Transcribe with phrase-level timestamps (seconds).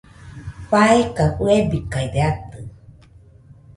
[0.69, 2.57] faeka fɨebikaide atɨ